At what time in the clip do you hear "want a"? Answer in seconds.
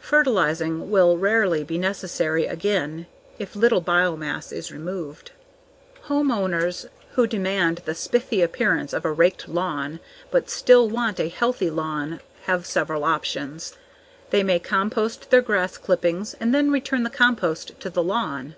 10.88-11.28